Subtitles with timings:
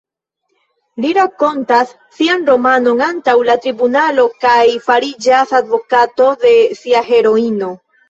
[1.03, 4.57] Li rakontas sian romanon antaŭ la tribunalo kaj
[4.91, 7.75] fariĝas advokato de sia heroino...